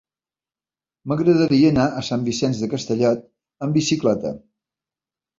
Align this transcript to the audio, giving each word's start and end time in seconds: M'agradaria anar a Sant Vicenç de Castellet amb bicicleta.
M'agradaria 1.11 1.67
anar 1.73 1.83
a 1.99 2.01
Sant 2.07 2.23
Vicenç 2.29 2.61
de 2.61 2.69
Castellet 2.71 3.27
amb 3.67 3.77
bicicleta. 3.81 4.33